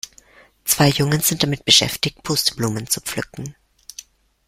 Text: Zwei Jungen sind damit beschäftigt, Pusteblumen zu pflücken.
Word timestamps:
Zwei 0.65 0.89
Jungen 0.89 1.21
sind 1.21 1.43
damit 1.43 1.63
beschäftigt, 1.63 2.23
Pusteblumen 2.23 2.87
zu 2.87 3.01
pflücken. 3.01 3.55